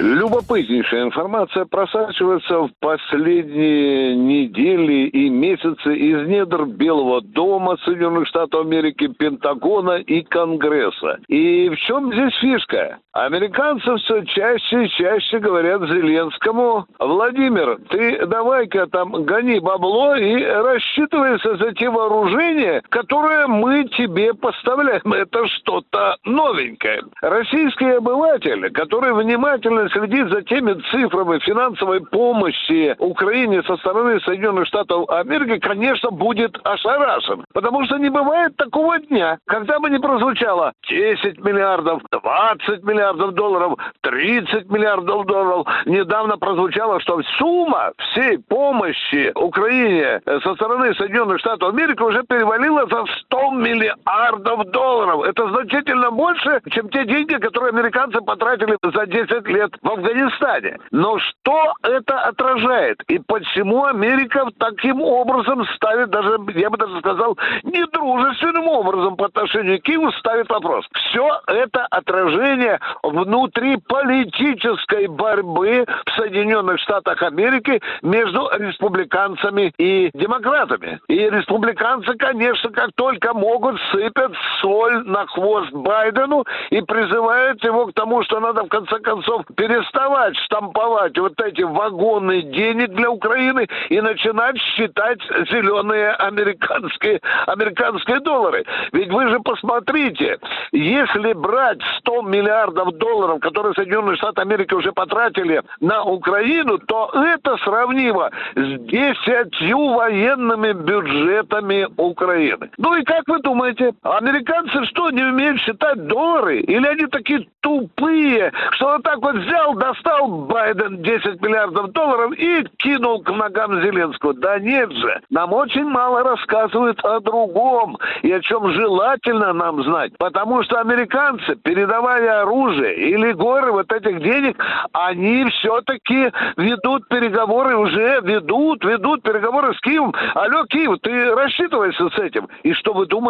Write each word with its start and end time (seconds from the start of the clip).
Любопытнейшая 0.00 1.02
информация 1.02 1.66
просачивается 1.66 2.60
в 2.60 2.70
последние 2.80 4.16
недели 4.16 5.08
и 5.08 5.28
месяцы 5.28 5.94
из 5.94 6.26
недр 6.26 6.64
Белого 6.64 7.20
дома 7.20 7.76
Соединенных 7.84 8.26
Штатов 8.26 8.64
Америки, 8.64 9.08
Пентагона 9.08 9.98
и 9.98 10.22
Конгресса. 10.22 11.18
И 11.28 11.68
в 11.68 11.76
чем 11.76 12.10
здесь 12.14 12.34
фишка? 12.36 12.98
Американцы 13.12 13.94
все 13.96 14.24
чаще 14.24 14.84
и 14.84 14.88
чаще 14.88 15.38
говорят 15.38 15.82
Зеленскому, 15.82 16.86
Владимир, 16.98 17.78
ты 17.90 18.24
давай-ка 18.24 18.86
там 18.86 19.10
гони 19.10 19.58
бабло 19.58 20.16
и 20.16 20.42
рассчитывайся 20.42 21.56
за 21.56 21.72
те 21.72 21.90
вооружения, 21.90 22.82
которые 22.88 23.48
мы 23.48 23.84
тебе 23.84 24.32
поставляем. 24.32 25.12
Это 25.12 25.46
что-то 25.48 26.16
новенькое. 26.24 27.02
Российский 27.20 27.90
обыватель, 27.90 28.70
который 28.70 29.12
внимательно 29.12 29.89
следит 29.92 30.28
за 30.28 30.42
теми 30.42 30.74
цифрами 30.90 31.38
финансовой 31.40 32.00
помощи 32.00 32.94
Украине 32.98 33.62
со 33.62 33.76
стороны 33.76 34.20
Соединенных 34.20 34.66
Штатов 34.66 35.08
Америки, 35.10 35.58
конечно, 35.58 36.10
будет 36.10 36.58
ошарашен. 36.64 37.44
Потому 37.52 37.84
что 37.84 37.98
не 37.98 38.10
бывает 38.10 38.56
такого 38.56 38.98
дня, 38.98 39.38
когда 39.46 39.78
бы 39.78 39.90
не 39.90 39.98
прозвучало 39.98 40.72
10 40.88 41.40
миллиардов, 41.44 42.02
20 42.10 42.82
миллиардов 42.84 43.34
долларов, 43.34 43.78
30 44.02 44.70
миллиардов 44.70 45.26
долларов. 45.26 45.66
Недавно 45.86 46.36
прозвучало, 46.36 47.00
что 47.00 47.20
сумма 47.38 47.92
всей 47.98 48.38
помощи 48.38 49.32
Украине 49.34 50.20
со 50.26 50.54
стороны 50.54 50.94
Соединенных 50.94 51.38
Штатов 51.40 51.70
Америки 51.70 52.02
уже 52.02 52.22
перевалила 52.24 52.86
за 52.86 53.04
100 53.24 53.29
миллиардов 53.70 54.70
долларов. 54.70 55.24
Это 55.24 55.48
значительно 55.48 56.10
больше, 56.10 56.60
чем 56.70 56.88
те 56.90 57.04
деньги, 57.04 57.34
которые 57.34 57.70
американцы 57.70 58.20
потратили 58.20 58.76
за 58.82 59.06
10 59.06 59.48
лет 59.48 59.70
в 59.82 59.88
Афганистане. 59.88 60.78
Но 60.90 61.18
что 61.18 61.74
это 61.82 62.20
отражает? 62.20 63.02
И 63.08 63.18
почему 63.18 63.84
Америка 63.84 64.46
таким 64.58 65.02
образом 65.02 65.64
ставит, 65.76 66.10
даже, 66.10 66.38
я 66.54 66.70
бы 66.70 66.76
даже 66.76 66.98
сказал, 66.98 67.38
недружественным 67.62 68.68
образом 68.68 69.16
по 69.16 69.26
отношению 69.26 69.80
к 69.80 69.82
Киеву 69.82 70.10
ставит 70.12 70.48
вопрос. 70.48 70.86
Все 70.92 71.40
это 71.46 71.86
отражение 71.90 72.80
внутриполитической 73.02 75.06
борьбы 75.06 75.86
в 76.06 76.10
Соединенных 76.16 76.80
Штатах 76.80 77.22
Америки 77.22 77.80
между 78.02 78.48
республиканцами 78.52 79.72
и 79.78 80.10
демократами. 80.14 81.00
И 81.08 81.30
республиканцы, 81.30 82.14
конечно, 82.14 82.70
как 82.70 82.90
только 82.94 83.34
могут, 83.34 83.59
сыпят 83.90 84.32
соль 84.60 85.04
на 85.06 85.26
хвост 85.26 85.72
Байдену 85.72 86.44
и 86.70 86.80
призывают 86.80 87.62
его 87.64 87.86
к 87.86 87.92
тому, 87.94 88.22
что 88.24 88.40
надо 88.40 88.64
в 88.64 88.68
конце 88.68 88.98
концов 88.98 89.44
переставать 89.56 90.36
штамповать 90.36 91.18
вот 91.18 91.40
эти 91.40 91.62
вагоны 91.62 92.42
денег 92.42 92.90
для 92.90 93.10
Украины 93.10 93.68
и 93.88 94.00
начинать 94.00 94.58
считать 94.58 95.20
зеленые 95.50 96.12
американские, 96.12 97.20
американские 97.46 98.20
доллары. 98.20 98.64
Ведь 98.92 99.10
вы 99.10 99.28
же 99.28 99.40
посмотрите, 99.40 100.38
если 100.72 101.32
брать 101.32 101.80
100 101.98 102.22
миллиардов 102.22 102.96
долларов, 102.96 103.40
которые 103.40 103.74
Соединенные 103.74 104.16
Штаты 104.16 104.42
Америки 104.42 104.74
уже 104.74 104.92
потратили 104.92 105.62
на 105.80 106.04
Украину, 106.04 106.78
то 106.78 107.10
это 107.14 107.56
сравнимо 107.58 108.30
с 108.54 108.80
десятью 108.80 109.94
военными 109.94 110.72
бюджетами 110.72 111.88
Украины. 111.96 112.70
Ну 112.78 112.94
и 112.94 113.04
как 113.04 113.26
вы 113.28 113.39
думаете, 113.40 113.92
американцы 114.02 114.84
что, 114.86 115.10
не 115.10 115.22
умеют 115.22 115.60
считать 115.60 116.06
доллары? 116.06 116.60
Или 116.60 116.86
они 116.86 117.06
такие 117.06 117.46
тупые, 117.60 118.52
что 118.72 118.92
вот 118.92 119.02
так 119.02 119.18
вот 119.20 119.36
взял, 119.36 119.74
достал 119.74 120.28
Байден 120.46 121.02
10 121.02 121.40
миллиардов 121.40 121.92
долларов 121.92 122.32
и 122.36 122.64
кинул 122.78 123.22
к 123.22 123.30
ногам 123.30 123.82
Зеленского? 123.82 124.34
Да 124.34 124.58
нет 124.58 124.90
же, 124.92 125.20
нам 125.30 125.52
очень 125.52 125.84
мало 125.84 126.22
рассказывают 126.22 127.00
о 127.04 127.20
другом 127.20 127.98
и 128.22 128.32
о 128.32 128.40
чем 128.40 128.72
желательно 128.72 129.52
нам 129.52 129.82
знать. 129.82 130.12
Потому 130.18 130.62
что 130.62 130.80
американцы, 130.80 131.56
передавая 131.56 132.42
оружие 132.42 132.96
или 132.96 133.32
горы 133.32 133.72
вот 133.72 133.92
этих 133.92 134.22
денег, 134.22 134.62
они 134.92 135.44
все-таки 135.50 136.32
ведут 136.56 137.08
переговоры, 137.08 137.76
уже 137.76 138.20
ведут, 138.22 138.84
ведут 138.84 139.22
переговоры 139.22 139.74
с 139.74 139.80
Киевом. 139.80 140.14
Алло, 140.34 140.64
Киев, 140.64 140.98
ты 141.02 141.34
рассчитывайся 141.34 142.08
с 142.10 142.18
этим. 142.18 142.48
И 142.62 142.72
что 142.72 142.92
вы 142.92 143.06
думаете? 143.06 143.29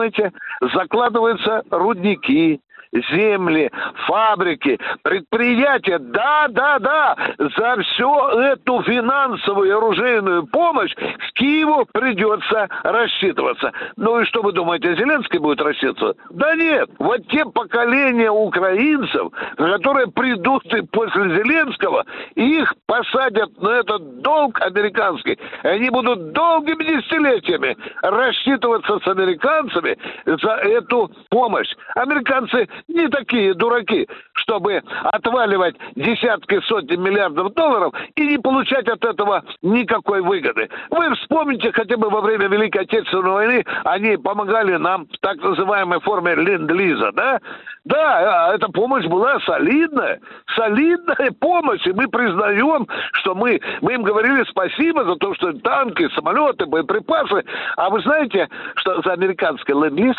Закладываются 0.75 1.63
рудники, 1.71 2.61
земли, 2.93 3.71
фабрики, 4.07 4.79
предприятия. 5.03 5.99
Да, 5.99 6.47
да, 6.49 6.79
да, 6.79 7.17
за 7.39 7.83
всю 7.83 8.13
эту 8.39 8.83
финансовую 8.83 9.69
и 9.69 9.73
оружейную 9.73 10.47
помощь 10.47 10.95
Киеву 11.35 11.87
придется 11.93 12.69
рассчитываться. 12.83 13.73
Ну 13.97 14.21
и 14.21 14.25
что 14.27 14.43
вы 14.43 14.53
думаете, 14.53 14.95
Зеленский 14.95 15.39
будет 15.39 15.63
рассчитываться? 15.63 16.21
Да 16.31 16.55
нет, 16.55 16.91
вот 16.99 17.27
те 17.29 17.45
поколения 17.47 18.31
украинцев, 18.31 19.29
которые 19.57 20.09
придут 20.09 20.63
после 20.91 21.37
Зеленского, 21.37 22.05
их 22.35 22.75
посадят 22.87 23.59
на 23.63 23.71
этот 23.71 24.21
долг 24.21 24.61
американский. 24.61 25.39
И 25.63 25.67
они 25.67 25.89
будут 25.89 26.33
долгими 26.33 26.85
десятилетиями 26.85 27.77
рассчитываться 28.03 28.99
с 28.99 29.09
американцами 29.09 29.97
за 30.27 30.51
эту 30.57 31.11
помощь. 31.31 31.73
Американцы 31.95 32.69
не 32.89 33.09
такие 33.09 33.55
дураки, 33.55 34.09
чтобы 34.35 34.83
отваливать 35.05 35.77
десятки, 35.97 36.61
сотни 36.67 36.97
миллиардов 36.97 37.55
долларов 37.55 37.95
и 38.17 38.27
не 38.27 38.39
получать 38.39 38.89
от 38.89 39.05
этого 39.05 39.45
никакой 39.63 40.21
выгоды. 40.23 40.69
Вы 40.91 41.15
вспомните 41.17 41.73
хотя 41.73 41.97
бы 41.97 42.11
во 42.11 42.21
время 42.21 42.49
Великой 42.49 42.83
Отечественной 42.83 43.31
войны, 43.31 43.65
они 43.85 44.17
помогали 44.17 44.77
нам 44.77 45.07
в 45.07 45.19
так 45.21 45.37
называемой 45.43 46.01
форме 46.01 46.35
ленд-лиза, 46.35 47.13
да? 47.13 47.41
Да, 47.85 48.49
а 48.49 48.55
эта 48.55 48.69
помощь 48.69 49.07
была 49.07 49.41
солидная, 49.41 50.21
солидная 50.55 51.31
помощь, 51.41 51.87
и 51.87 51.93
мы 51.93 52.09
признаем, 52.09 52.87
что 53.13 53.35
мы, 53.35 53.61
мы 53.81 53.95
им 53.95 54.03
говорили 54.03 54.45
спасибо 54.49 55.05
за 55.05 55.17
то, 55.17 55.35
что 55.35 55.53
танки, 55.55 56.09
самолеты, 56.15 56.67
боеприпасы. 56.67 57.45
А 57.77 57.91
вы 57.91 58.01
знаете, 58.03 58.49
что 58.77 59.01
за 59.03 59.13
американский 59.13 59.73
ленд-лиз 59.73 60.17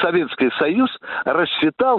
Советский 0.00 0.50
Союз 0.58 0.90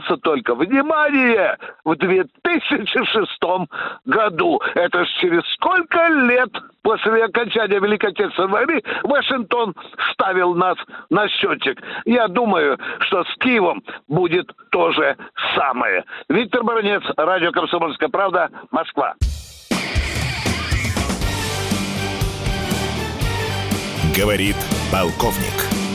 рассчитался 0.06 0.18
только, 0.18 0.56
внимание, 0.56 1.58
в 1.84 1.96
2006 1.96 3.70
году. 4.06 4.62
Это 4.76 5.06
ж 5.06 5.08
через 5.22 5.44
сколько 5.54 6.08
лет 6.08 6.50
после 6.82 7.26
окончания 7.26 7.80
Великой 7.80 8.12
Отечественной 8.12 8.50
войны 8.50 8.84
Вашингтон 9.04 9.76
ставил 10.12 10.54
нас 10.56 10.78
на 11.10 11.28
счетчик. 11.28 11.82
Я 12.06 12.28
думаю, 12.28 12.78
что 13.00 13.24
с 13.24 13.36
Киевом 13.40 13.84
будет 14.08 14.52
то 14.72 14.92
же 14.92 15.16
самое. 15.56 16.04
Виктор 16.30 16.64
Баранец, 16.64 17.04
Радио 17.18 17.52
«Комсомольская 17.52 18.10
правда», 18.10 18.50
Москва. 18.72 19.16
Говорит 24.16 24.56
полковник. 24.92 25.85